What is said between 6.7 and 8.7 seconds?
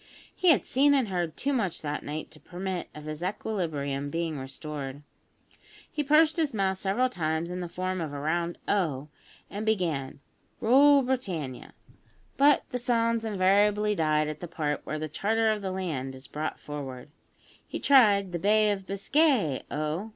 several times into the form of a round